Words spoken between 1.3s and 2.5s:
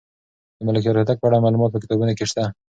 معلومات په کتابونو کې شته.